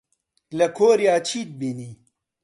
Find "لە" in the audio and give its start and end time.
0.57-0.67